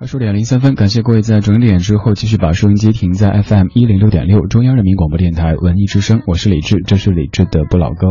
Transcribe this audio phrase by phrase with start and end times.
[0.00, 8.06] 二十点零三分，感谢各位在整点之后继续把收音机停在 FM 一零六点六中央人民广播电台文艺之声，我是李志，这是李志的不老歌。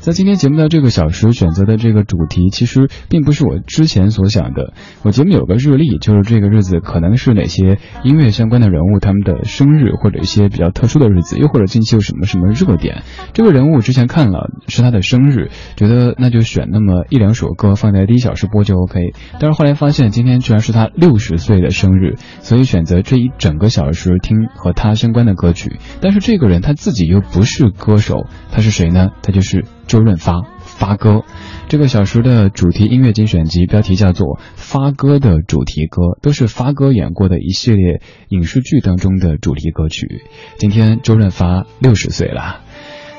[0.00, 4.74] 在今天节目的这个小时选择的这个主题，其实并不是我之前所想的。
[5.02, 13.02] 我节目有个日历，就是这个日子可能是哪些音乐相关的人物他们的生日，或者一些比较特殊的日子，又或者近期有什么什么热点。
[13.32, 19.14] 这个人物之前看了是他的生日，觉得那就选那么一两首歌放在第一小时播就 OK。
[19.40, 25.78] 但是后来发现今天居然是他六十十岁的生日，所以选择这一整个小时听和他相关的歌曲。
[26.00, 29.10] 但是这个人他自己又不是歌手，他是谁呢？
[29.22, 31.22] 他就是周润发，发哥。
[31.68, 40.22] 这个小时的主题音乐精选集标题叫做《发哥的主题歌》，都是发哥演过的一系列影视剧当中的主题歌曲。
[40.58, 42.62] 今天周润发六十岁了，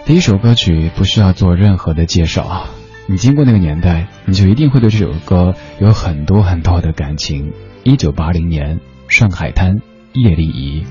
[0.05, 2.67] 第一首歌曲不需要做任何的介绍。
[3.07, 7.51] 你经过那个年代，你就一定会对这首歌有很多很多的感情。
[7.83, 9.81] 一九八零年，上海滩，
[10.13, 10.85] 叶丽仪。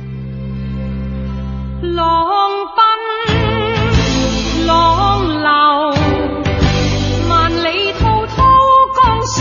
[1.82, 2.26] 浪
[2.74, 2.84] 奔
[4.66, 5.48] 浪流，
[7.30, 8.34] 万里滔滔
[8.96, 9.36] 江水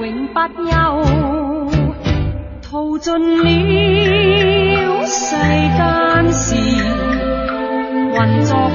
[0.00, 0.74] 永不休，
[2.60, 3.46] 淘尽了
[5.06, 6.56] 世间事，
[8.12, 8.68] 混作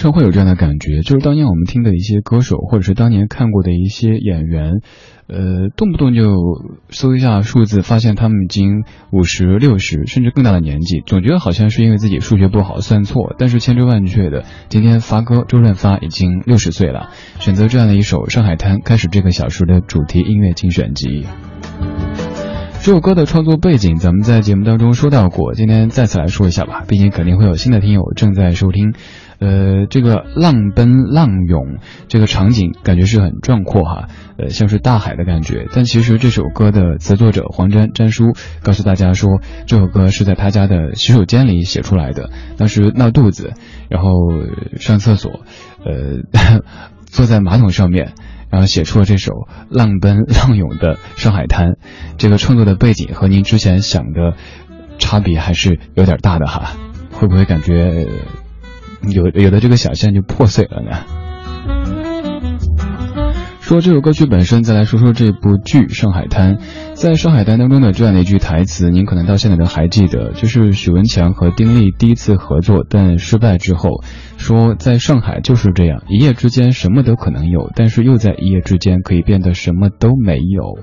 [0.00, 4.80] 常会有这样的感觉，就是当年我们听的一些歌手，或者是当年看过的一些演员，
[5.28, 6.22] 呃，动不动就
[6.88, 21.26] 搜一下数字，发现他们已经五十六十甚至更大的年纪，总觉得好像是因为自己数学不好算错，但是千真万确的，今天发哥周润发已经六十岁了，选择这样的一首《上海滩》，开始这个小时的主题音乐精选集。
[22.82, 26.82] 这首歌的创作背景，咱们在节目当中说到过，今天再次来说一下吧。
[26.88, 28.94] 毕竟肯定会有新的听友正在收听。
[29.40, 31.78] 呃，这个浪奔浪涌
[32.08, 34.08] 这个场景感觉是很壮阔哈，
[34.38, 35.66] 呃，像是大海的感觉。
[35.74, 42.30] 但其实这首歌的词作者黄沾沾叔告诉大家说，这首歌是在他家的洗手间里写出来的。
[42.56, 43.54] 当时闹肚子，
[43.88, 44.10] 然后
[44.78, 45.40] 上厕所，
[45.84, 46.60] 呃，
[47.06, 48.12] 坐在马桶上面。
[48.52, 51.76] 然后写出了这首浪奔浪涌的上海滩。
[52.18, 54.34] 这个创作的背景和您之前想的
[54.98, 56.72] 差别还是有点大的哈，
[57.12, 58.08] 会不会感觉
[59.08, 60.90] 有有的这个想象就破碎了呢？
[63.60, 66.56] 说这首歌曲本身，再来说说这部剧《上海滩》。
[66.94, 74.02] 在《上海滩》当中的这样的一句台词，您可能到现在都还记得，就是许文强和丁力第一次合作，但失败之后。
[74.40, 80.78] 说在上海就是这样，一夜之间什么都可能有，但是又在一夜之间可以变得什么都没有。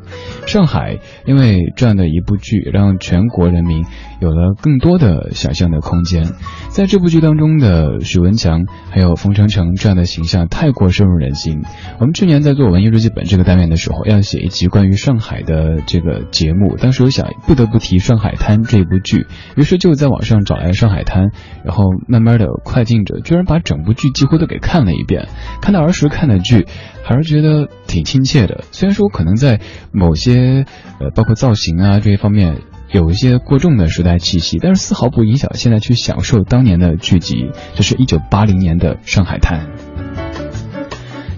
[0.46, 3.84] 上海因为这样的一部剧，让全国人民
[4.22, 6.26] 有了更多的想象的空间。
[6.70, 11.64] 在这部剧当中的许文强还有冯程程这样的形象太过深入人心。
[12.00, 19.26] 我们去年在做文艺日记本这个单元的时候，要写一集关于上海的这个节目，当时我想不得不提《上海滩》这部剧，
[19.56, 21.30] 于是就在网上找来《上海滩》，
[21.66, 23.47] 然后慢慢的快进着，居然。
[23.48, 25.28] 把整部剧几乎都给看了一遍，
[25.62, 26.68] 看到儿时看的剧，
[27.04, 28.64] 还是觉得挺亲切的。
[28.72, 29.60] 虽然说可能在
[29.92, 30.66] 某些
[31.00, 32.62] 呃，包括造型啊这些方面
[32.92, 37.52] 有一些过重的时代气息，但是丝毫不影响现在去享受当年的剧集。
[37.76, 39.62] 这是一九八零年的《上海滩》。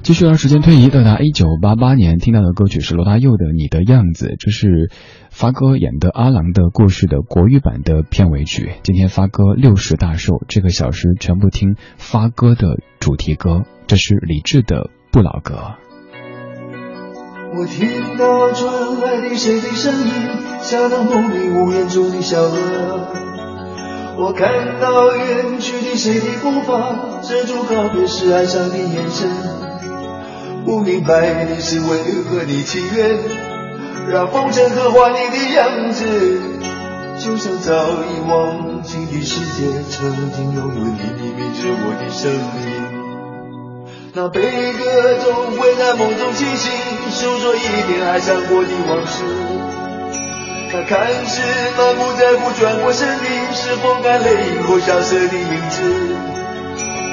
[0.02, 4.90] 继续让时间推移，到达一九八八年，听到的歌曲是罗大佑的《你的样子》，这是
[5.30, 8.72] 发哥演的《阿郎的故事》的国语版的片尾曲。
[8.82, 14.78] 今天发哥六十大寿，这个小时全部听发哥的主题歌，这是李志的
[15.12, 15.56] 《不老歌》。
[17.60, 18.72] 我听到传
[19.02, 20.12] 来的谁的声音，
[20.62, 22.58] 像那梦里无言中的小河。
[24.18, 29.69] 我看到远去的谁的步伐，遮住告别时哀伤的眼神。
[30.66, 31.88] 不明白你是为
[32.30, 33.18] 何的情愿，
[34.10, 36.06] 让风尘刻画你的样子，
[37.18, 37.74] 就像早
[38.04, 43.00] 已忘情的世界，曾经拥有你的名字，我的生命。
[44.14, 46.72] 那悲歌总会在梦中清醒，
[47.10, 49.24] 诉说一点爱上过的往事。
[50.72, 51.42] 那看似
[51.78, 55.82] 满不在乎转过身的，是否干泪以后萧瑟的名字？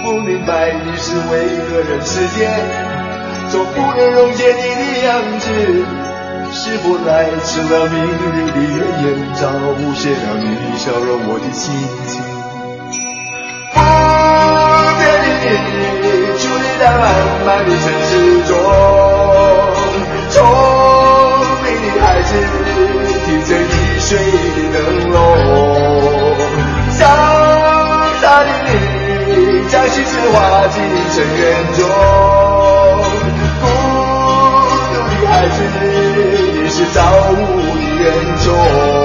[0.04, 2.85] 不明白你是为何人世间。
[3.56, 5.48] 总不能溶解你的样子，
[6.52, 9.48] 是否来迟了明日的艳阳，照
[9.78, 11.72] 无限了你的笑容，我的心
[12.06, 12.20] 情。
[13.72, 13.80] 不
[15.00, 16.04] 变的你，
[16.36, 17.02] 伫立在漫
[17.46, 18.12] 漫的城市
[18.44, 18.52] 中，
[20.28, 20.34] 聪
[21.64, 22.28] 明的孩子，
[23.24, 24.06] 提着易碎
[24.52, 24.76] 的灯
[25.12, 25.16] 笼，
[26.92, 27.00] 潇
[28.20, 30.36] 洒的你，将心事化
[30.68, 30.76] 进
[31.14, 31.42] 尘缘
[31.72, 32.35] 中。
[36.76, 37.00] 是造
[37.30, 38.95] 物人恩宠。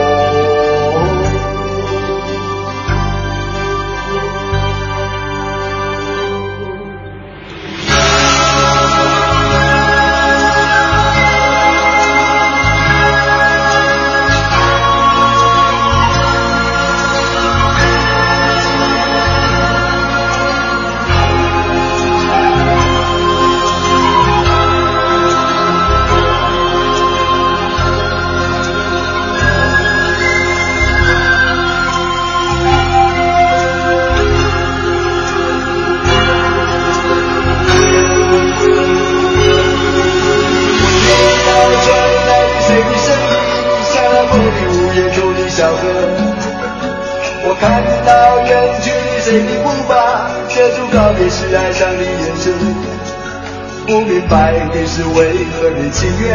[54.30, 56.30] 白的是为何你情愿？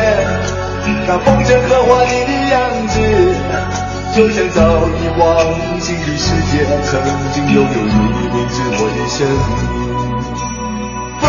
[1.08, 2.54] 那风尘刻画你的样
[2.86, 2.94] 子，
[4.14, 5.26] 就像早已忘
[5.80, 7.00] 情的世界，曾
[7.32, 7.92] 经拥有你
[8.32, 9.60] 名字，我的生命。
[11.20, 11.24] 不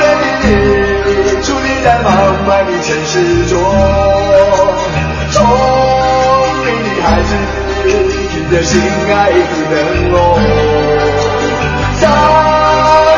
[0.00, 0.42] 的
[1.04, 1.08] 你，
[1.42, 2.08] 伫立在茫
[2.46, 3.12] 茫的尘世
[3.46, 3.52] 中，
[5.30, 5.36] 聪
[6.64, 7.30] 明的孩子，
[8.32, 8.72] 拒着心
[9.12, 9.34] 爱的
[9.70, 9.72] 灯
[10.12, 10.16] 笼。
[12.00, 12.02] 傻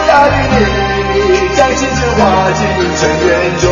[0.06, 0.81] 傻的你。
[2.14, 2.60] 花尽
[2.96, 3.64] 尘烟中，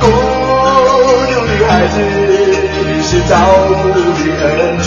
[0.00, 1.94] 孤独的孩子
[3.02, 3.32] 是造
[3.68, 3.98] 物的
[4.42, 4.86] 恩宠。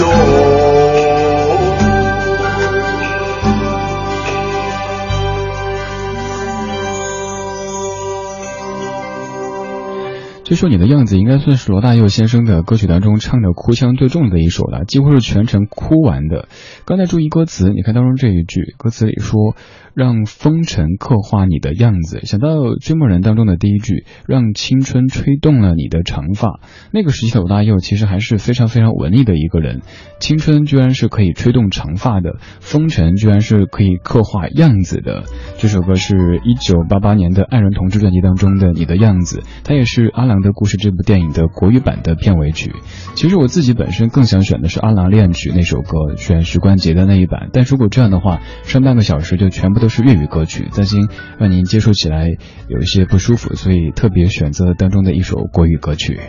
[10.44, 16.48] 就说你的样子，应该算是罗大佑先生的歌曲当中唱的哭腔最重的一首了，几乎是全程哭完的。
[16.86, 19.56] 刚才注意歌词，你看当中这一句，歌词里说。
[20.00, 22.48] 让风尘刻画你的样子，想到
[22.80, 26.62] 《追梦人》当中的第一句，让青春吹动了你的长发。
[26.94, 29.82] 那个时期的罗大佑其实还是非常非常文艺的一个人，
[30.22, 35.26] 青春居然是可以吹动长发的，风尘居然是可以刻画样子的。
[35.58, 42.72] 这首歌是一九八八年的《爱人同志》专辑当中的《你的样子》，它也是《阿郎的故事》这部电影的国语版的片尾曲。
[43.16, 47.50] 其实我自己本身更想选的是《阿郎恋曲》那首歌，选许冠杰的那一版。
[47.52, 49.89] 但如果这样的话，上半个小时就全部都。
[49.90, 52.30] 是粤语歌曲，担心让您接受起来
[52.68, 56.20] 有一些不舒服，所以特别选择当中的一首国语歌曲。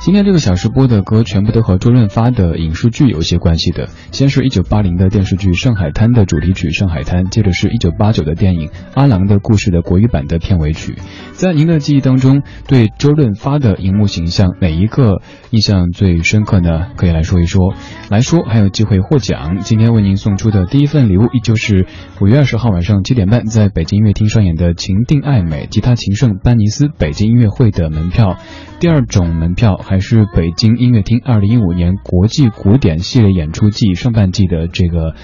[0.00, 3.88] 今天这个小时播的歌全部都和周润发的影视剧有一些关系的。
[4.10, 10.96] 先是一九八零的电视剧《上海滩》的主题曲《上海滩》，接着是一九八九的电影《阿郎的故事》的国语版的片尾曲。
[11.32, 16.88] 在您的记忆当中，对周润发的荧幕形象哪一个印象最深刻呢？
[16.96, 17.74] 可以来说一说。
[18.10, 19.58] 来说还有机会获奖。
[19.60, 21.86] 今天为您送出的第一份礼物，依旧是
[22.20, 28.36] 五月二十号晚上七点半在北京音乐厅上演的《情定爱美吉他情圣班尼斯北京音乐会》的门票。
[28.78, 35.14] 第二种门票还是北京音乐厅二零一五年国际古典系列演出季上半季的这个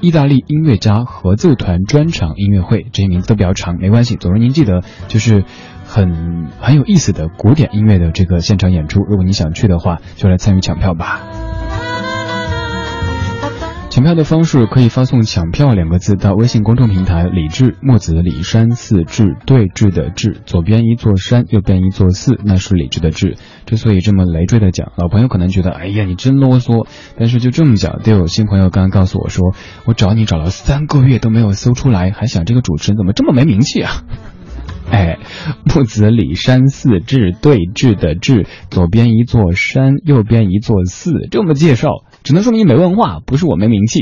[0.00, 5.44] 意大利音乐家合奏团专场音乐会，这些名字都比较长，没关系，总之您记得就是
[5.86, 9.00] 很很有意思的古典音乐的这个现场演出。
[9.04, 11.22] 如果你想去的话，就来参与抢票吧。
[13.88, 23.38] 抢票的方式可以发送“抢票”两个字到微信公众平台“李志墨子李山寺志对峙的志”，左边一座山，右边一座寺，那是李志的志。
[23.64, 26.86] 之所以这么累赘的讲，老朋友可能觉得，哎呀，你真啰嗦。
[27.18, 29.54] 但是就这么讲，都有新朋友刚刚告诉我说，
[29.86, 34.02] 我找你找了三个月都没有搜出来，还想这个主持人怎么这么没名气啊？
[34.92, 35.18] 哎，
[35.76, 42.02] 木子李山寺志对峙的志，左边一座山，右边一座寺，这么介绍。
[42.24, 44.00] 只能说明你没文化，不是我没名气。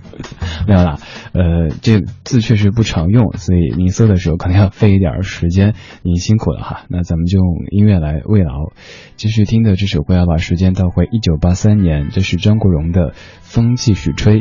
[0.66, 0.98] 没有啦，
[1.34, 6.84] 呃，这字确实不常用，所以您搜的时候可能要费一点时间，您辛苦了哈。
[6.88, 8.72] 那咱们就用音乐来慰劳。
[9.16, 13.10] 继续听的这首歌要把时间倒回一九八三年，这是张国荣的
[13.42, 14.40] 《风继续吹》，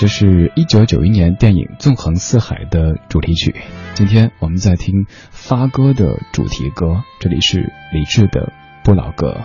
[0.00, 3.56] 这是一九九一年电影《纵横四海》的主题曲。
[3.94, 8.52] 今天我们在听发哥的主题歌，这里是李志的
[8.84, 9.40] 不老歌。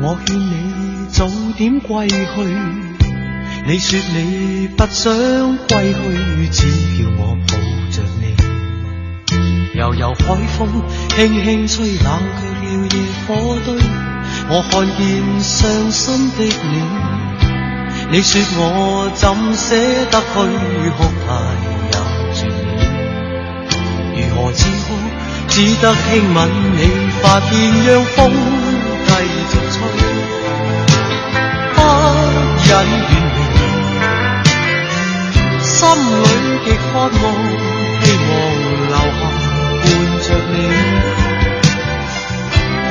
[0.00, 1.26] 我劝你早
[1.58, 2.16] 点归去，
[3.66, 7.69] 你说你不想归去，只叫我抱。
[9.80, 10.68] 悠悠海风
[11.08, 12.94] 轻轻吹，冷却了野
[13.26, 13.28] 火
[13.64, 13.68] 堆。
[14.50, 15.00] 我看见
[15.40, 16.72] 伤心的你，
[18.10, 19.24] 你说我怎
[19.56, 19.74] 舍
[20.10, 20.28] 得去
[20.98, 21.28] 哭太
[21.92, 21.98] 有
[22.34, 22.70] 绝美？
[24.16, 24.86] 如何止哭？
[25.48, 26.38] 只得轻吻
[26.76, 26.78] 你
[27.22, 27.50] 发边，
[27.86, 28.18] 让风。
[29.06, 29.10] 继
[29.50, 29.78] 续吹，
[31.74, 31.78] 不
[32.68, 33.10] 忍远
[33.48, 33.58] 离，
[35.64, 36.24] 心里
[36.66, 37.24] 极渴，望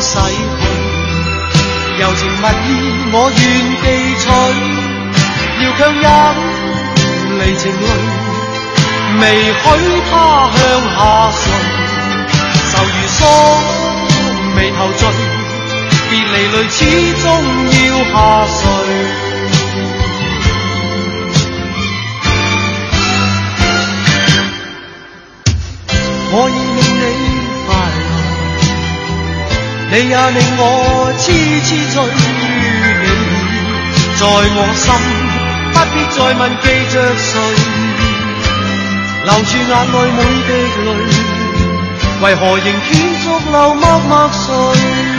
[0.00, 0.64] 洗去，
[1.98, 2.68] 柔情蜜意
[3.12, 3.38] 我愿
[3.82, 3.84] 记
[4.22, 4.24] 取。
[5.58, 6.04] 要强忍
[7.38, 7.88] 离情泪，
[9.20, 9.64] 未许
[10.10, 10.12] 他
[10.52, 10.58] 向
[10.96, 10.98] 下
[11.32, 11.40] 垂，
[12.70, 13.20] 愁如锁，
[14.54, 15.00] 眉头聚。
[16.08, 16.78] 别离泪始
[17.22, 17.24] 终
[17.72, 17.74] 要
[18.12, 18.14] 下
[18.46, 18.58] 垂，
[26.30, 27.04] 我已令你，
[29.88, 31.96] 你也令我痴痴醉。
[34.02, 34.84] 你在我心，
[35.72, 37.30] 不必再问记着谁，
[39.24, 40.50] 留住眼内每滴
[40.84, 40.88] 泪，
[42.22, 45.15] 为何仍断续流默默垂？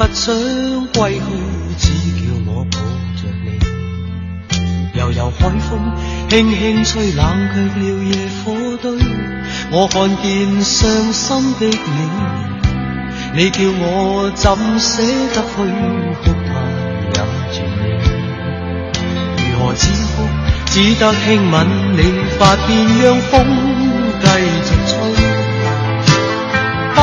[0.00, 0.34] 不想
[0.94, 1.20] 归去，
[1.76, 1.84] 只
[2.16, 2.78] 叫我抱
[3.20, 3.46] 着你。
[4.98, 5.92] 悠悠海风
[6.26, 8.46] 轻轻吹，冷却了夜火
[8.80, 8.96] 堆。
[9.70, 11.76] 我看见伤心的你，
[13.34, 15.02] 你叫我怎舍
[15.34, 15.52] 得去？
[16.24, 16.50] 哭他
[17.12, 17.20] 也
[17.52, 17.84] 绝你？
[19.52, 19.84] 如何止
[20.16, 20.24] 哭？
[20.64, 21.54] 只得轻吻
[21.92, 22.00] 你
[22.38, 22.70] 发边，
[23.04, 23.34] 让风
[24.22, 24.26] 继
[24.64, 24.96] 续吹，
[26.94, 26.98] 不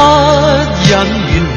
[0.89, 1.56] 忍远离。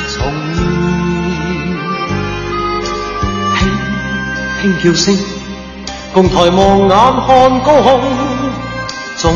[0.21, 0.25] 重
[3.55, 3.61] 现。
[4.61, 5.17] 轻叫声，
[6.13, 6.89] 共抬望眼
[7.25, 7.27] 看
[7.61, 7.89] 高空，
[9.17, 9.35] 终于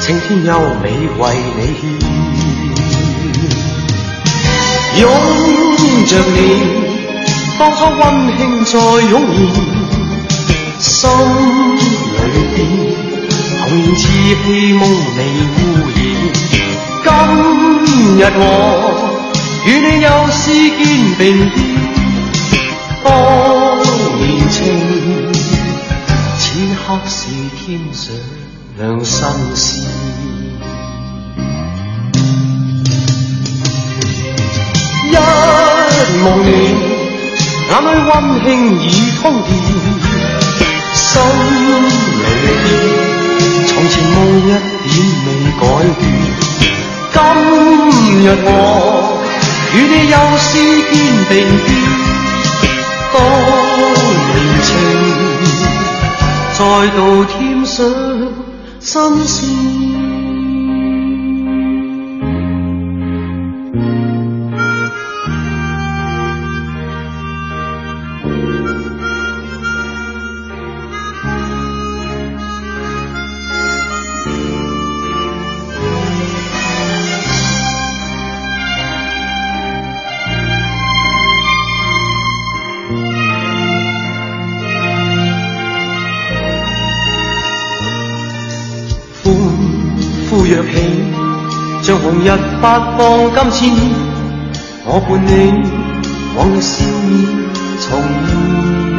[0.00, 0.50] 青天优
[0.82, 0.84] 美
[1.18, 1.22] 为
[1.56, 1.82] 你献。
[5.00, 5.02] 拥
[6.06, 6.36] 着你，
[7.58, 8.00] 当初温
[8.36, 8.72] 馨再
[9.08, 9.12] 涌
[10.80, 10.90] 现，心
[12.16, 12.20] 里
[12.54, 12.58] 边
[13.58, 13.96] 童年稚
[14.44, 14.82] 气梦
[15.16, 15.18] 未
[15.54, 15.56] 污
[15.94, 15.96] 染。
[17.04, 17.08] 今
[18.18, 18.40] 日我
[19.64, 20.80] 与你又是肩
[21.16, 21.56] 并肩。
[23.04, 23.08] 当
[24.18, 24.58] 年情，
[26.38, 26.42] 此
[26.74, 27.16] 刻是
[27.56, 29.80] 天上新事。
[35.04, 35.14] 一
[36.24, 36.48] 望你，
[37.68, 38.10] 眼里温
[38.44, 38.46] 馨
[38.80, 38.84] 已
[39.16, 39.48] 通电，
[40.94, 41.00] 心
[42.18, 42.24] 里
[42.62, 42.64] 边
[43.66, 44.94] 从前梦一点
[45.26, 45.28] 未
[45.60, 45.62] 改
[45.98, 46.02] 变。
[47.12, 47.16] 今
[48.22, 48.46] 日我
[49.74, 50.50] 与你又是
[50.90, 50.94] 肩
[51.28, 51.32] 并
[52.60, 52.62] 肩，
[53.12, 54.22] 当年。
[54.62, 54.70] 情
[56.52, 56.60] 再
[56.96, 57.80] 度添上
[58.80, 59.81] 新鲜。
[92.62, 93.66] 发放今次
[94.84, 95.30] 我伴你
[96.36, 97.10] 往日笑面
[97.80, 97.84] 重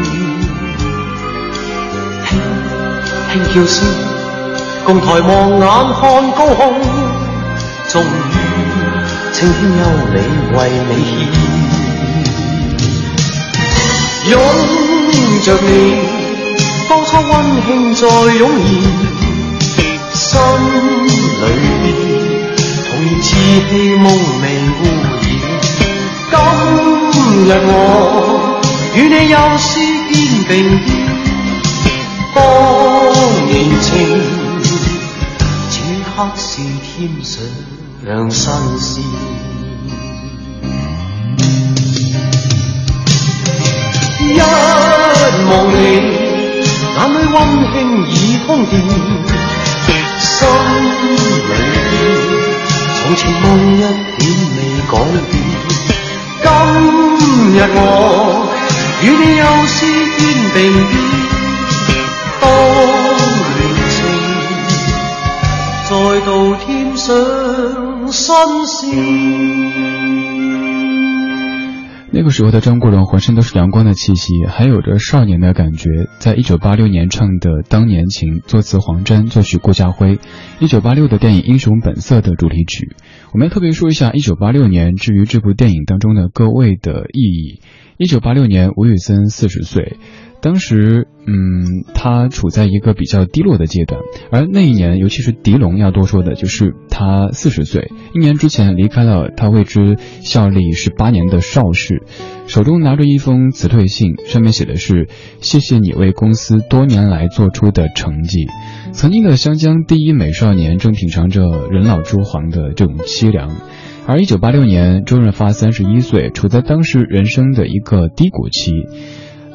[0.03, 0.11] 现
[2.27, 2.29] 轻
[3.31, 3.73] 轻叫声
[4.83, 6.01] 共抬望眼看
[6.33, 6.61] 高空
[7.87, 8.05] 终于
[9.31, 10.15] 青天有你
[10.57, 10.91] 为你
[14.23, 14.33] 献拥
[15.45, 15.71] 着你
[16.89, 17.31] 当初温
[17.65, 18.43] 馨再涌
[19.61, 19.71] 现
[20.13, 20.27] 心
[21.05, 21.07] 里
[21.39, 22.02] 边
[23.13, 23.29] 童年稚
[23.69, 24.05] 气梦
[24.41, 24.45] 未
[24.79, 24.81] 污
[26.31, 26.35] 染，今
[27.45, 27.69] 日我
[28.95, 29.69] 与你又是
[30.09, 30.13] 肩
[30.47, 30.51] 并
[30.83, 30.87] 肩。
[32.33, 32.37] 当
[33.45, 33.91] 年情，
[35.69, 35.73] 此
[36.03, 36.41] 刻是
[36.81, 37.23] 添
[38.31, 39.03] 上新鲜。
[44.25, 45.75] 一望你，
[46.95, 47.35] 眼里温
[47.73, 47.75] 馨
[48.09, 48.11] 已
[48.47, 48.71] 通电，
[50.17, 50.31] 心
[51.09, 51.11] 里
[53.03, 53.83] 好似梦一点
[54.55, 54.93] 未改
[55.29, 55.31] 变。
[56.41, 56.47] 今
[57.51, 57.77] 日我
[59.01, 59.75] 与你又是
[60.17, 60.19] 肩
[60.53, 60.57] 并
[60.89, 60.91] 肩。
[62.39, 62.43] 当
[63.55, 63.97] 年情，
[65.89, 65.91] 再
[66.25, 67.05] 度添上
[68.11, 68.23] 新
[68.67, 69.92] 鲜。
[72.15, 75.89] 那个时候的张国荣浑身都是阳光的气息，还有着少年的感觉。
[76.19, 80.19] 在一九八六年唱的《当年情》，作词黄沾，作曲顾家辉。
[80.59, 82.95] 一九八六的电影《英雄本色》的主题曲。
[83.31, 87.61] 我们要特别说一下一九八六年，至于这部电影当中的各位的意义。
[87.97, 89.97] 一九八六年，吴宇森四十岁。
[90.39, 102.03] 当时，嗯，他处在一个比较低落的阶段，而那一年，尤其是狄龙要多说的，就是他四十岁，一年之前离开了他为之效力十八年的邵氏，
[102.45, 105.07] 手中拿着一封辞退信，上面写的是
[105.39, 108.47] “谢谢你为公司多年来做出的成绩”。
[108.91, 113.49] 曾经的湘江第一美少年正品尝着人老珠黄的这种凄凉，
[114.05, 118.71] 而一九八六年，周润发三十一岁，处在当时人生的一个低谷期。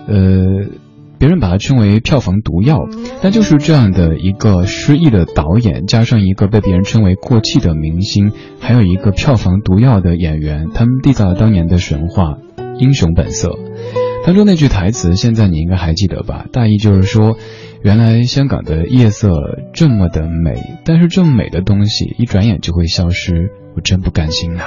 [0.08, 0.70] 呃，
[1.18, 2.88] 别人把它称为票房毒药，
[3.22, 12.38] 但就是这样的一个失意的导演，加上一个被别人称为过气的明星，还有一个票房毒药的演员，他们缔造了当年的神话
[12.78, 13.48] 《英雄本色》
[14.24, 16.46] 当中那句台词，现在你应该还记得吧？
[16.52, 17.36] 大意就是说，
[17.82, 19.30] 原来香港的夜色
[19.72, 24.62] 这么的美，但是这么美的东西一转眼就会消失，我真不甘心呐。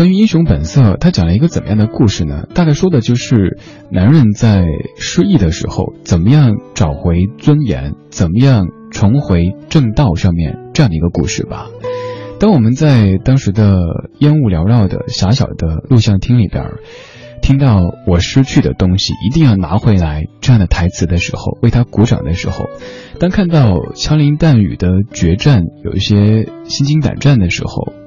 [0.00, 2.44] 关于《英雄本色》，他讲了一个怎么样的故事呢？
[2.54, 3.58] 大概说的就是
[3.92, 4.64] 男人在
[4.96, 11.66] 失意的时候，怎么样找回尊严，怎么样重回正道上面这样的一个故事吧。
[12.38, 13.78] 当我们在当时的
[14.20, 16.64] 烟雾缭绕的狭小的录像厅里边，
[17.42, 22.64] 听到“我失去的东西一定要拿回来”这样的台词的时候，为他鼓掌的时候，
[23.18, 27.99] 当看到枪林弹雨的决战，有一些心惊胆战的时候。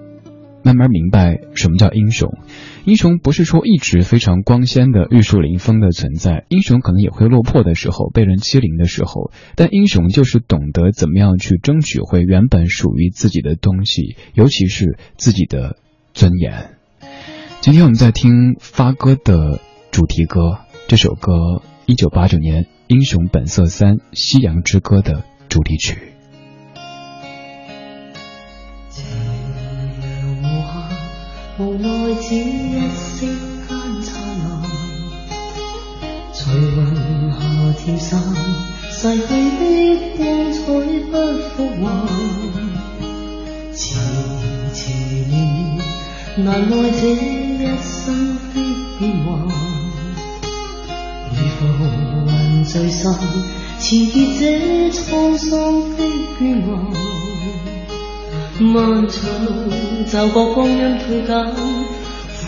[0.63, 2.37] 慢慢明白什么叫英雄。
[2.85, 9.31] 英雄不是说一直非常光鲜的玉树临风的存在，英雄可能也会落魄的时候，被人欺凌的时候。
[9.55, 15.77] 但英雄就是懂得怎么样去争取回原本属于自己的东西，尤其是自己的
[16.13, 16.77] 尊严。
[17.61, 19.59] 今天我们在听发哥的
[19.91, 26.12] 主题歌，这首歌一九八九年《英雄本色三：夕阳之歌》的主题曲。
[31.59, 34.43] 无奈只一息间灿烂，
[36.33, 36.75] 随云
[37.29, 37.33] 霞
[37.77, 38.11] 跳散，
[38.89, 40.19] 逝去的光
[40.51, 40.57] 彩
[41.11, 41.13] 不
[41.49, 41.85] 复还。
[43.75, 43.77] 迟
[44.73, 44.81] 迟
[45.29, 45.77] 年年，
[46.37, 48.57] 难耐这一生的
[48.97, 49.23] 变幻。
[51.29, 51.61] 如浮
[52.29, 53.13] 云聚散，
[53.77, 54.41] 辞结这
[54.89, 55.51] 沧桑
[55.97, 55.99] 的
[56.39, 57.12] 眷恋。
[58.63, 59.19] 漫长
[60.09, 61.31] 就觉光阴褪减，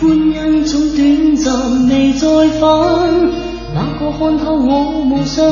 [0.32, 1.44] 欣总短暂
[1.88, 2.26] 未再
[2.58, 2.62] 返。
[3.74, 5.44] 哪个看透我梦想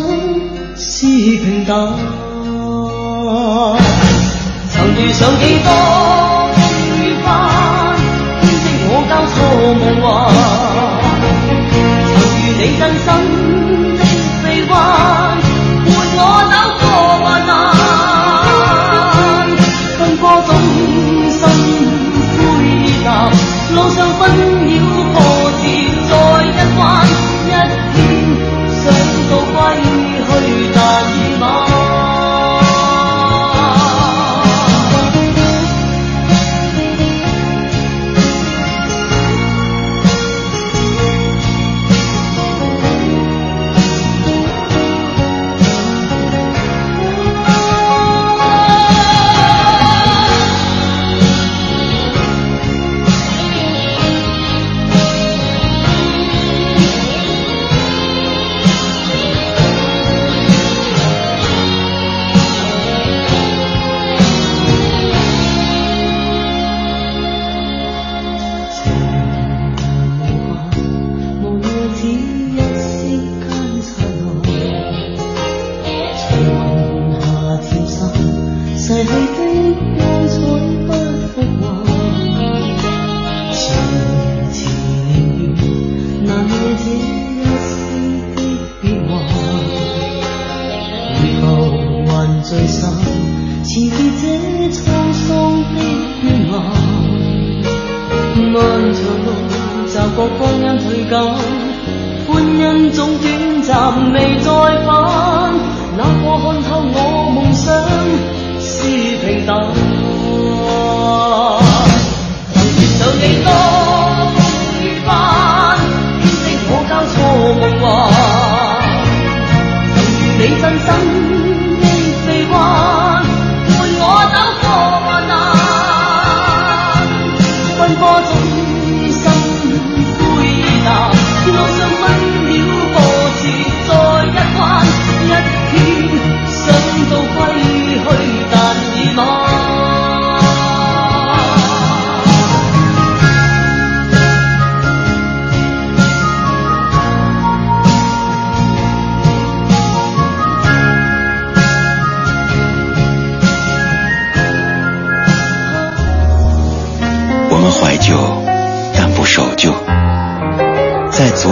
[0.74, 1.92] 是平淡？
[4.70, 5.68] 曾遇上几多
[6.54, 6.56] 风
[6.96, 7.26] 雨翻，
[8.40, 9.36] 编织我交错
[9.80, 10.04] 梦幻。
[12.08, 13.06] 曾遇你真心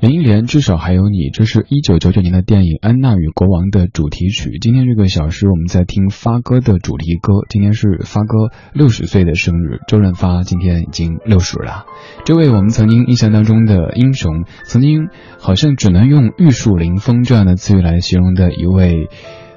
[0.00, 4.56] 林忆莲至少还有你，这是一九九九年的电影《安娜与国王》的主题曲。
[4.58, 7.34] 今天这个小时我们在听发哥的主题歌。
[7.50, 11.84] 今天是发哥六十岁的生日，周润发今天已经六十了。
[12.24, 19.06] 这位我们曾经印象当中的英雄，曾经好像只能用玉树临风这样的词语来形容的一位，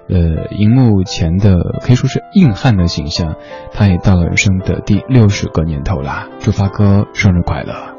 [0.09, 3.35] 呃，荧幕前的可以说是硬汉的形象，
[3.71, 6.27] 他也到了人生的第六十个年头了。
[6.41, 7.92] 祝发哥生日快乐！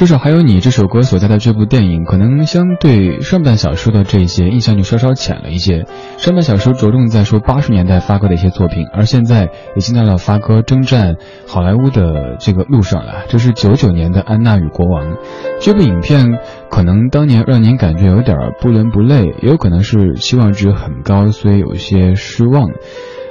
[0.00, 5.84] 至少还有你这首歌所在的这部电影，可能相对上半小说的这些印象就稍稍浅了一些。
[6.16, 13.26] 上半小说着重在说八十年代发哥的一些作品，而现在已经到了发哥征战好莱坞的这个路上了。
[13.28, 15.12] 这是九九年的《安娜与国王》
[15.60, 16.38] 这部影片，
[16.70, 22.70] 可能当年让您感觉有点不伦不类，也有可能是期望值很高，所以有些失望。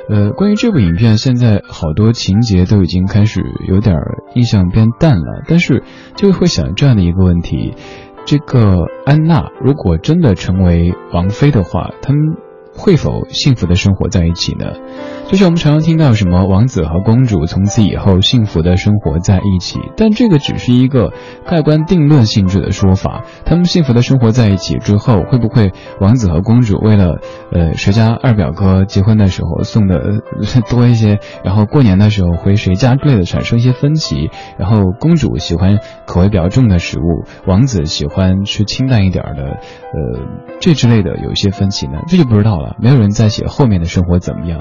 [0.09, 3.95] 呃，关于这部影片，现在好多情节都已经开始有点
[4.33, 5.83] 印象变淡了，但是
[6.15, 7.75] 就会想这样的一个问题：
[8.25, 12.19] 这个安娜如果真的成为王妃的话，他们
[12.75, 14.65] 会否幸福的生活在一起呢？
[15.27, 21.13] 就像我们常常听到什么王子和公主从此以后幸福的生活在一起，但这个只是一个
[21.45, 23.25] 盖棺定论性质的说法。
[23.45, 27.19] 他们幸福的生活在一起之后，会不会王子和公主为了
[27.51, 30.21] 呃谁家二表哥结婚的时候送的
[30.69, 34.29] 多一些，然后过年的时候回谁家之类的产生一些分歧？
[34.57, 40.27] 然后公主喜欢口味比较重的食物，王子喜欢吃清淡一点的，呃
[40.59, 41.99] 这之类的有一些分歧呢？
[42.07, 42.75] 这就不知道了。
[42.79, 44.59] 没有人在写后面的生活怎么样。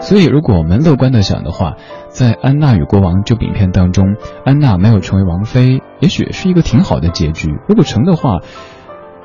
[0.00, 1.74] 所以，如果我们乐观的想的话，
[2.08, 7.50] 在《安娜与国王》这部影片当中，安娜没有成为王妃，也许是一个挺好的结局。
[7.68, 8.38] 如果成的话，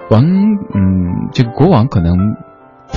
[0.10, 2.16] 王，嗯，这个国王可能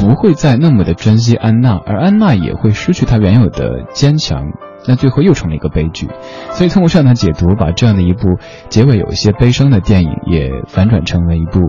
[0.01, 4.53] 不会再那么的珍惜安娜，而安娜也会失去她原有的坚强，
[4.87, 6.07] 那最后又成了一个悲剧。
[6.53, 11.61] 所以，通过这样的解读，把这样的一部结尾有一些悲伤的电影，也反转成为一部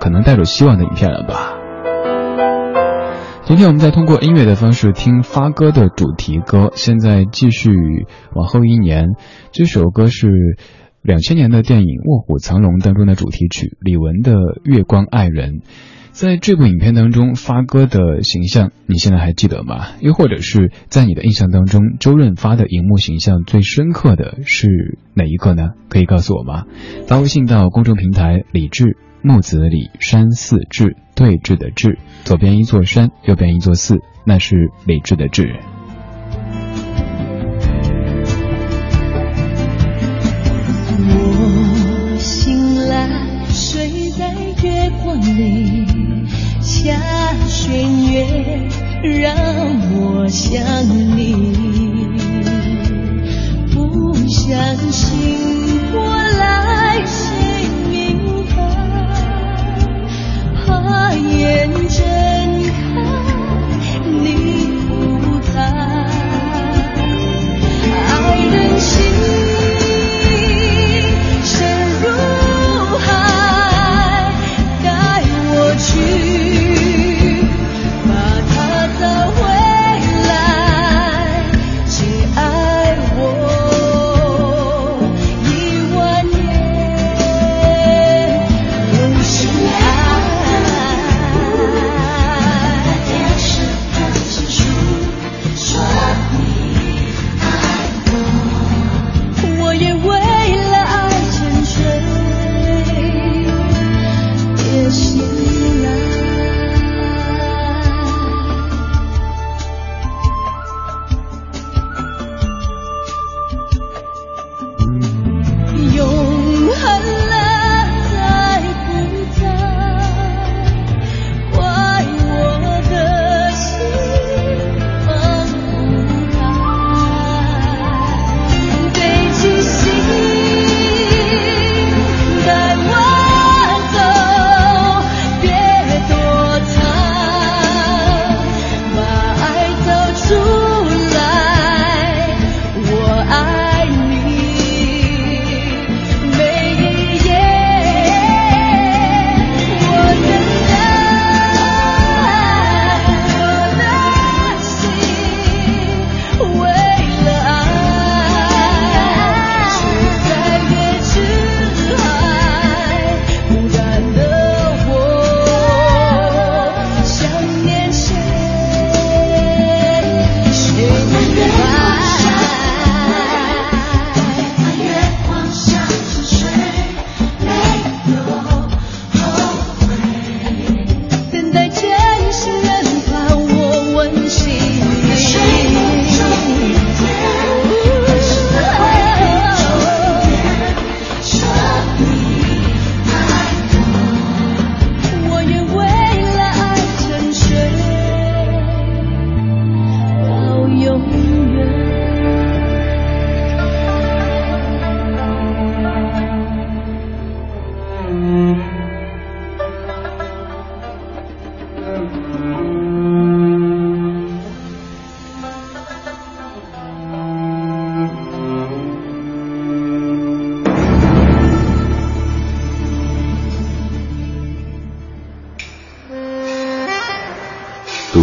[0.00, 1.54] 可能带着希望的影片了吧。
[3.44, 7.70] 今天我们再通过音乐的方式听发哥的主题歌，现在继续
[8.34, 9.10] 往后一年，
[9.52, 10.28] 这首歌是
[11.02, 14.32] 两千年的电影《卧虎藏龙》当中的主题曲，李玟的
[14.64, 15.60] 《月光爱人》。
[16.12, 19.86] 在这部影片当中，发哥的形象你现在还记得吗？
[20.00, 25.70] 又或者是在你的印象当中，周润发的荧幕形象最深刻的是哪一个呢？
[25.88, 26.64] 可以告诉我吗？
[27.06, 35.54] 发微信到公众平台李志木子李山寺志对峙的志，左边一座山，右边一座寺，那是李志的志。
[49.02, 49.34] 让
[49.92, 50.62] 我想
[51.16, 52.06] 你，
[53.72, 55.98] 不相信我
[56.38, 57.32] 来世
[57.88, 58.56] 明白，
[60.66, 61.98] 怕眼睁
[62.76, 62.78] 开
[64.04, 64.26] 你
[64.86, 64.90] 不
[65.54, 65.89] 在。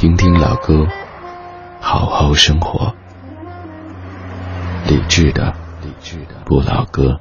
[0.00, 0.86] 听听老歌，
[1.78, 2.94] 好好生活。
[4.88, 7.20] 理智的，理智的不老歌，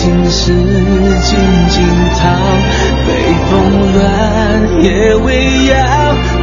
[0.00, 1.38] 心事静
[1.68, 1.86] 静
[2.16, 2.40] 躺
[3.06, 6.39] 北风乱夜未央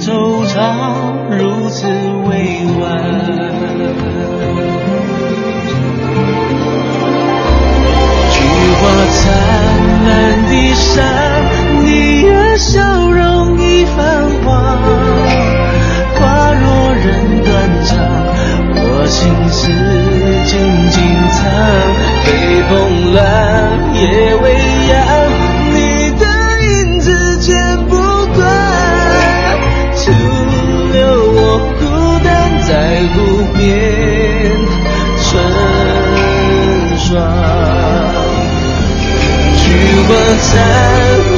[0.00, 0.56] 惆怅
[1.28, 2.88] 如此委婉，
[8.32, 8.34] 菊
[8.80, 8.82] 花
[9.12, 9.20] 灿
[10.06, 10.08] 烂
[10.48, 11.04] 的山，
[11.84, 11.86] 你
[12.22, 12.80] 的笑
[13.10, 13.98] 容已泛
[14.42, 14.48] 黄，
[16.18, 17.50] 花落人断
[17.84, 17.90] 肠。
[18.72, 19.20] 我心
[19.50, 19.60] 事
[20.46, 20.50] 静
[20.88, 20.98] 静
[21.36, 21.38] 藏，
[22.24, 22.28] 北
[22.70, 22.72] 风
[23.12, 23.20] 乱
[23.94, 24.00] 夜
[24.42, 24.44] 未
[24.88, 25.19] 央。
[40.12, 40.50] 我残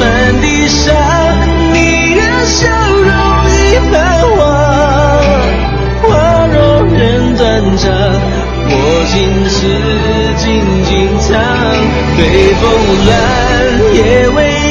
[0.01, 0.03] 满
[0.41, 0.97] 地伤，
[1.75, 1.77] 你
[2.15, 3.13] 的笑容
[3.51, 3.93] 已泛
[4.35, 4.41] 黄。
[6.01, 6.09] 花
[6.47, 6.57] 落
[6.97, 7.43] 人断
[7.77, 7.93] 肠，
[8.71, 8.75] 我
[9.09, 9.13] 心
[9.51, 9.53] 事
[10.39, 10.45] 静
[10.85, 11.29] 静藏。
[12.17, 12.21] 北
[12.55, 12.63] 风
[13.05, 13.13] 乱，
[13.95, 14.01] 夜
[14.31, 14.62] 未。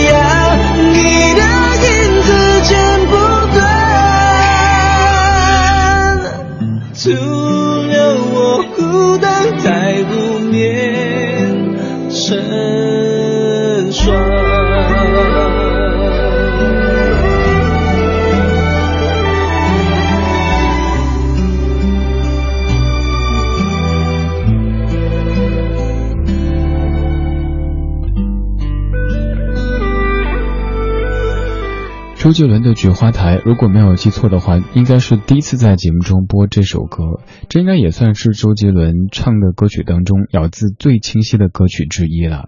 [32.32, 37.04] 周杰伦的《菊花台》，如果没有记错的话，应该是第一次在节目中播这首歌。
[37.50, 42.48] 这应该也算是周杰伦唱的歌曲当中咬字最清晰的歌曲之一了。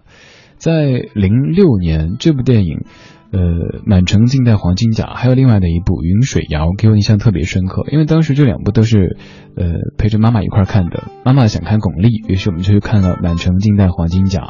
[0.56, 2.86] 在零六年，这部电影。
[3.30, 9.18] 呃，满城尽带黄金甲，还有另外的一部《云水谣》，给我印象特别深刻，因为当时这两部都是，
[9.56, 9.66] 呃，
[9.98, 11.02] 陪着妈妈一块看的。
[11.24, 14.40] 妈妈想看巩俐，于是我们就去看了《满城尽带黄金甲》。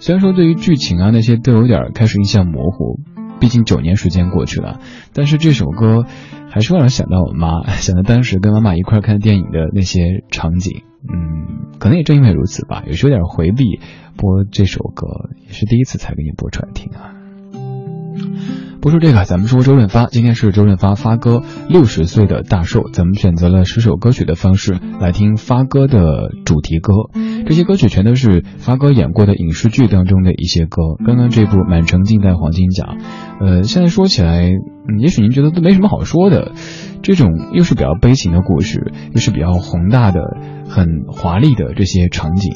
[0.00, 3.00] 虽然说对于剧情啊那些都有点开始印象模糊，
[3.40, 4.78] 毕竟九年时间过去了，
[5.14, 6.04] 但是这首歌
[6.50, 10.82] 还是让人想到我妈， 想到当时跟妈妈一块看电影的那些场景。
[11.02, 13.80] 嗯，可能也正因为如此吧，有时有点回避
[14.18, 17.16] 播这首歌，也是第一次才给你播出来听啊。
[18.80, 20.06] 不说这个，咱们说周润发。
[20.06, 26.94] 今天是周润发发哥六十岁的大寿，咱们选择了十首歌曲的方式来听发哥的主题歌。
[27.46, 30.80] 这些歌曲全都是发哥演过的影视剧当中的一些歌。
[31.06, 32.84] 刚刚这部《满城尽带黄金甲》，
[33.44, 36.52] 呃，现在说起来，嗯，也许您觉得都没什么好说的。
[37.02, 40.20] 这种又是比较悲情的故事，又是比较宏大的、
[40.70, 42.50] 很华丽的这些场景。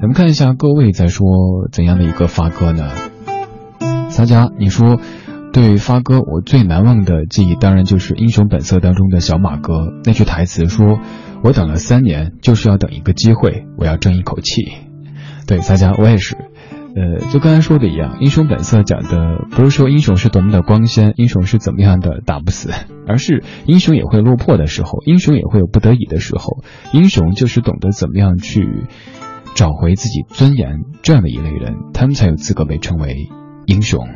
[0.00, 1.28] 咱们看一下各位在说
[1.70, 2.90] 怎样的一个发哥呢？
[4.08, 4.98] 撒家，你说，
[5.52, 11.00] 对于发哥，我最难忘的记忆当然就是《英雄本色》当中的小马哥那句台词，说
[11.42, 14.62] 我等了三年，就是要等一个机会，我要争一口气。
[15.48, 16.36] 对，大家，我也是。
[16.36, 22.70] 呃，就刚才说的一样，《英雄本色》讲的不是说英雄是多么的光鲜，英雄是怎么样的打不死，
[23.08, 28.86] 而是英雄也会落魄的时候，英雄也会有不得已的时候，英雄就是懂得怎么样去
[29.54, 33.28] 找回自己尊严这样的一类人，他们才有资格被称为。
[33.66, 34.08] 英雄，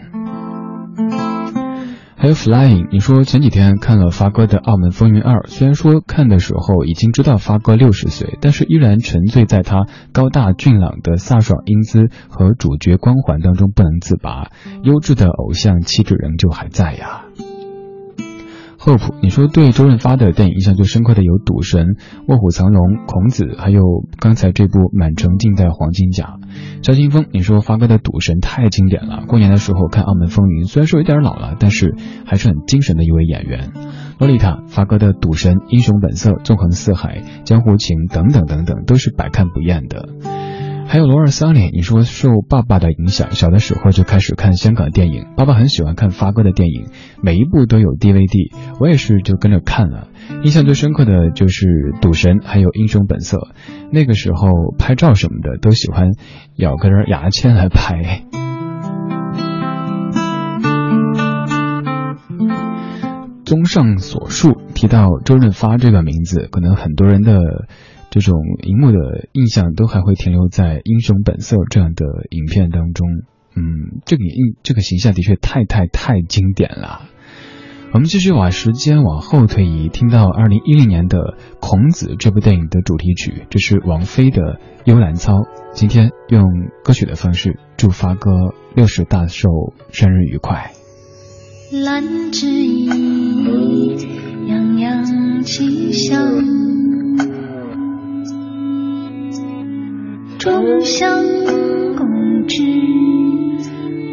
[2.25, 2.89] 还有 Flying。
[2.91, 14.49] 你说前几天看了发哥的《澳门风云二》，虽然说看的时候已经知道发哥六十岁，但是依然沉醉在他高大俊朗的飒爽英姿和主角光环当中不能自拔。
[14.83, 17.27] 优质的偶像气质仍旧还在呀。
[18.85, 21.87] Hope，你说对周润发的电影印象最深刻的有《赌神》
[22.29, 23.81] 《卧虎藏龙》《孔子》，还有
[24.21, 26.35] 刚才这部《满城尽带黄金甲》。
[26.85, 31.95] 肖清峰，你说发哥的《赌神》太经典了，过年的时候看《澳门风云》，虽然说有点老了，但是
[32.27, 33.73] 还是很精神的一位演员。
[34.19, 40.11] 洛丽塔，发哥的《赌神》《英雄本色》《纵横四海》《江湖情》等等等等，都是百看不厌的。
[40.87, 45.27] 还有罗尔桑里，你说受爸爸的影响，小的时候就开始看香港电影。
[45.37, 46.87] 爸爸很喜欢看发哥的电影，
[47.21, 50.07] 每一部都有 DVD，我也是就跟着看了。
[50.45, 51.67] 印象最深刻的就是
[52.01, 53.39] 《赌神》，还有《英雄本色》。
[53.91, 56.13] 那个时候拍照什么的都喜欢
[56.55, 58.23] 咬根牙签来拍。
[63.45, 67.67] 综上所述，提到周润发这个名字，可能很多人的。
[68.15, 73.09] 这种荧幕的印象都还会停留在《英雄本色》这样的影片当中，
[73.57, 77.09] 嗯，这个印这个形象的确太太太经典了。
[77.93, 81.19] 我们继续把时间往后推移，听到二零一零年的
[81.59, 84.43] 《孔子》这部电影的主题曲，这是王菲的
[84.85, 85.33] 《幽兰操》。
[85.73, 86.45] 今天用
[86.85, 88.31] 歌曲的方式祝发哥
[88.77, 89.49] 六十大寿
[89.91, 90.71] 生日愉快。
[91.73, 93.97] 兰之意，
[94.47, 96.84] 洋洋气象。
[100.45, 101.25] 同相
[101.97, 102.63] 共知，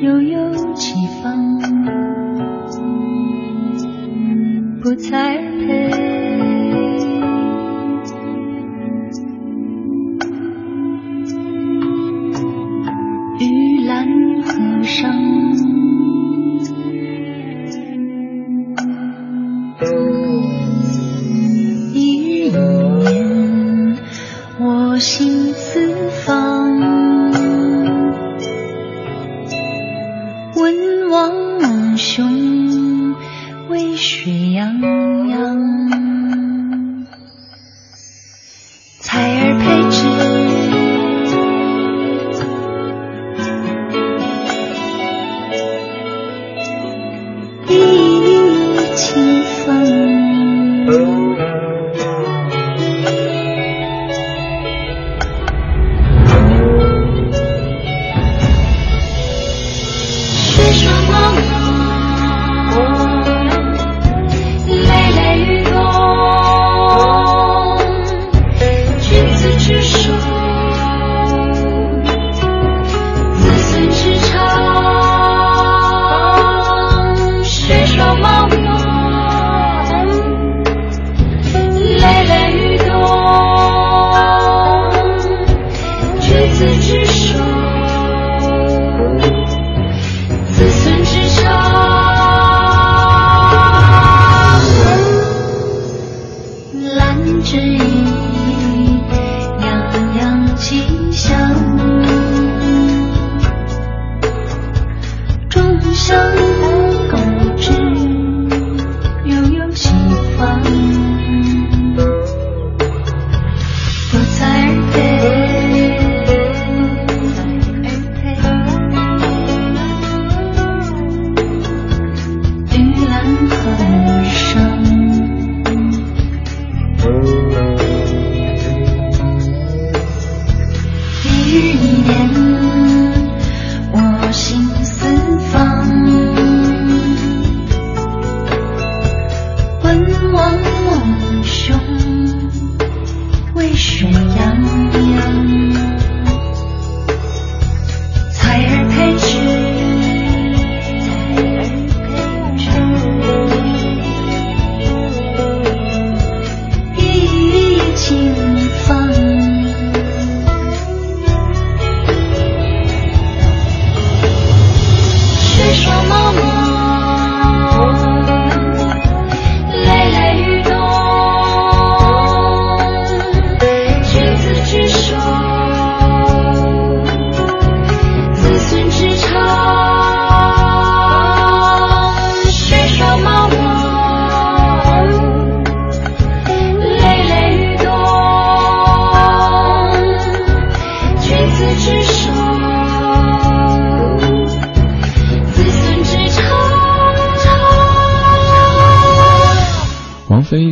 [0.01, 1.59] 悠悠几方，
[4.81, 5.50] 不再。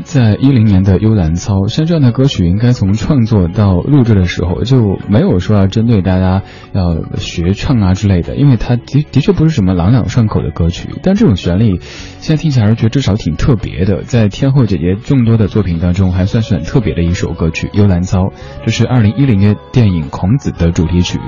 [0.03, 10.89] 在一零年的《幽兰操》，像这样的歌曲，应该从创作到录制的时候就没有说要针对大家要学唱啊之类的，因为它的的确不是什么朗朗上口的歌曲。
[11.01, 11.79] 但这种旋律，
[12.19, 18.19] 现在听起来是觉得至少挺特别的，在天后姐姐众多的作品当中，还算是很特别的一首歌曲《幽兰操》。
[18.65, 21.19] 这是二零一零年电影《孔子》的主题曲。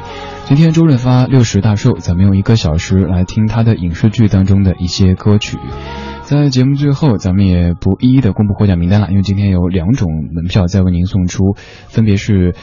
[0.44, 5.58] 今天周润发六十大寿，咱们用一个小时来听他的影视剧当中的一些歌曲。
[6.32, 11.58] 在节目最后，咱们也不一一的公布获奖名单了，因为今天有两种门票在为您送出，
[11.90, 12.56] 分别是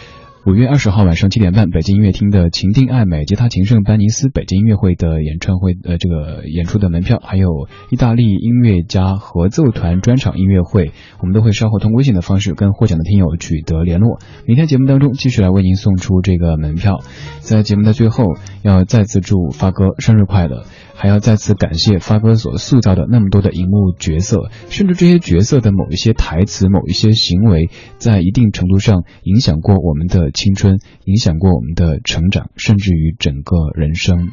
[0.47, 14.19] 五月二十号晚上七点半北京音乐厅的情定爱美吉他琴圣班尼斯北京音乐会的演唱会，呃，这个演出的门票，还有意大利音乐家合奏团专场音乐会，我们都会稍后通过微信的方式跟获奖的听友取得联络。
[14.47, 17.01] 明天节目当中继续来为您送出这个门票，
[17.41, 18.25] 在节目的最后
[18.63, 20.65] 要再次祝发哥生日快乐。
[21.01, 34.31] 还要再次感谢发哥所塑造的那么多的荧幕角色，甚至这些角色的某一些台词、某一些行为，在一定程度上影响过我们的青春，影响过我们的成长，甚至于整个人生。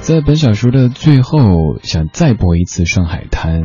[0.00, 3.64] 在本小说的最后，想再播一次《上海滩》，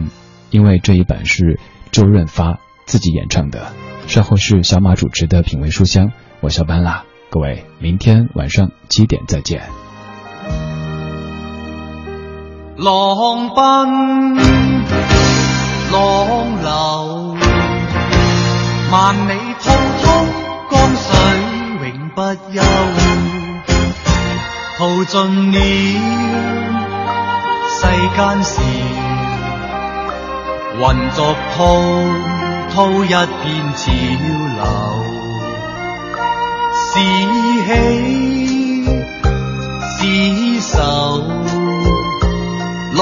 [0.52, 1.60] 因为这一版是
[1.92, 3.72] 周润发自己演唱的。
[4.08, 9.83] 稍后是小马主持的品味书香，我下班啦，各位，明天晚上七点再见。
[12.84, 13.64] 浪奔，
[15.94, 15.98] 浪
[16.62, 17.38] 流，
[18.92, 19.32] 万里
[19.64, 19.66] 滔
[20.02, 20.06] 滔
[20.70, 21.08] 江水
[21.80, 22.20] 永不
[22.52, 22.56] 休。
[24.78, 25.14] 淘尽
[25.54, 25.56] 了
[27.70, 27.80] 世
[28.18, 28.52] 间事，
[30.78, 31.18] 混作
[31.56, 31.58] 滔
[32.76, 32.76] 滔
[33.06, 33.16] 一片
[33.78, 33.82] 潮
[34.58, 34.62] 流。
[36.92, 36.94] 是
[40.00, 41.63] 喜是愁。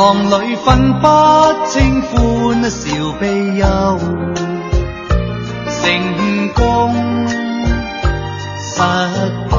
[0.01, 1.07] 浪里分不
[1.67, 2.89] 清欢笑
[3.19, 3.99] 悲忧，
[5.69, 6.59] 成功
[8.57, 8.81] 失
[9.47, 9.53] 败，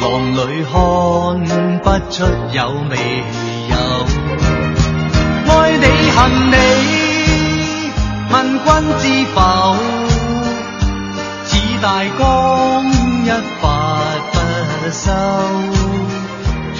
[0.00, 0.06] 浪
[0.36, 0.72] 里看
[1.80, 2.22] 不出
[2.52, 2.58] 有
[2.88, 2.94] 未
[3.68, 3.74] 有。
[5.52, 6.18] 爱你恨
[6.52, 6.54] 你，
[8.30, 8.68] 问君
[9.00, 9.02] 知
[9.34, 9.38] 否？
[11.46, 11.50] 似
[11.82, 12.20] 大江
[13.24, 13.26] 一
[13.60, 13.64] 发
[14.30, 14.34] 不
[14.92, 15.79] 收。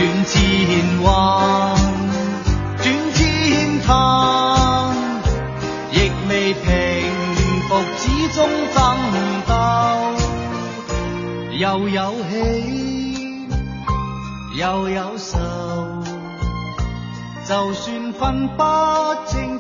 [0.01, 0.41] 转千
[1.03, 1.77] 弯，
[2.79, 4.97] 转千滩，
[5.93, 6.65] 亦未平
[7.69, 8.81] 复，始终争
[9.47, 9.53] 斗。
[11.53, 13.47] 又有喜，
[14.57, 15.39] 又有愁，
[17.47, 18.63] 就算分不
[19.27, 19.59] 清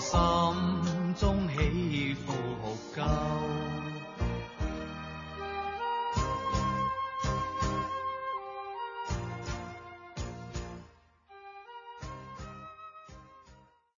[0.00, 2.32] 心中起伏
[2.94, 3.47] 够。